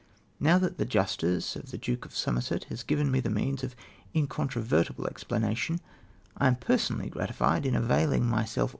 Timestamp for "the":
0.79-0.83, 1.69-1.77, 3.19-3.29